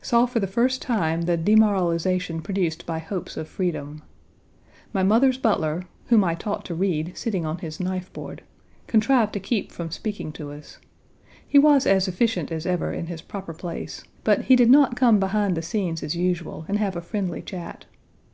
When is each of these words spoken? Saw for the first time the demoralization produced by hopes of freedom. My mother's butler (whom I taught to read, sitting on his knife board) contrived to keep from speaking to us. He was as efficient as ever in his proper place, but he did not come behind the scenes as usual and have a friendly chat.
Saw 0.00 0.24
for 0.24 0.40
the 0.40 0.46
first 0.46 0.80
time 0.80 1.20
the 1.26 1.36
demoralization 1.36 2.40
produced 2.40 2.86
by 2.86 2.98
hopes 2.98 3.36
of 3.36 3.46
freedom. 3.46 4.00
My 4.94 5.02
mother's 5.02 5.36
butler 5.36 5.82
(whom 6.06 6.24
I 6.24 6.34
taught 6.34 6.64
to 6.64 6.74
read, 6.74 7.14
sitting 7.14 7.44
on 7.44 7.58
his 7.58 7.78
knife 7.78 8.10
board) 8.14 8.42
contrived 8.86 9.34
to 9.34 9.38
keep 9.38 9.70
from 9.70 9.90
speaking 9.90 10.32
to 10.32 10.50
us. 10.50 10.78
He 11.46 11.58
was 11.58 11.86
as 11.86 12.08
efficient 12.08 12.50
as 12.50 12.64
ever 12.64 12.90
in 12.90 13.08
his 13.08 13.20
proper 13.20 13.52
place, 13.52 14.02
but 14.24 14.44
he 14.46 14.56
did 14.56 14.70
not 14.70 14.96
come 14.96 15.20
behind 15.20 15.58
the 15.58 15.60
scenes 15.60 16.02
as 16.02 16.16
usual 16.16 16.64
and 16.68 16.78
have 16.78 16.96
a 16.96 17.02
friendly 17.02 17.42
chat. 17.42 17.84